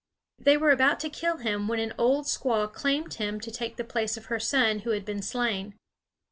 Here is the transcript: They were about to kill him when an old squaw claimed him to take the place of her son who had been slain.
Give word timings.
They 0.39 0.57
were 0.57 0.71
about 0.71 0.99
to 1.01 1.11
kill 1.11 1.37
him 1.37 1.67
when 1.67 1.77
an 1.79 1.93
old 1.95 2.25
squaw 2.25 2.73
claimed 2.73 3.13
him 3.13 3.39
to 3.39 3.51
take 3.51 3.75
the 3.75 3.83
place 3.83 4.17
of 4.17 4.25
her 4.33 4.39
son 4.39 4.79
who 4.79 4.89
had 4.89 5.05
been 5.05 5.21
slain. 5.21 5.75